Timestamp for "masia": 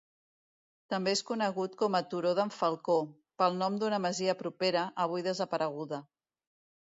4.07-4.37